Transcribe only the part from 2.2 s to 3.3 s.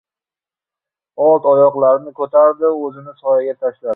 ko‘tardi, o‘zini